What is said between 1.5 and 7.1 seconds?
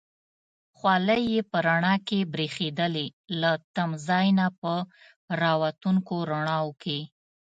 په رڼا کې برېښېدلې، له تمځای نه په را وتونکو رڼاوو کې.